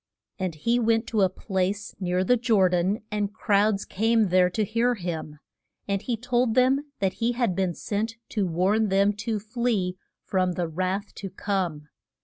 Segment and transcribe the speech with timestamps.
[0.39, 4.63] And he went to a place near the Jor dan and crowds came there to
[4.63, 5.37] hear him.
[5.87, 10.53] And he told them that he had been sent to warn them to flee from
[10.53, 11.89] the wrath to come.